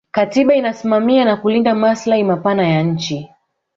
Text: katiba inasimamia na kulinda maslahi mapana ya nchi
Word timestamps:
katiba 0.11 0.55
inasimamia 0.55 1.25
na 1.25 1.37
kulinda 1.37 1.75
maslahi 1.75 2.23
mapana 2.23 2.67
ya 2.67 2.83
nchi 2.83 3.29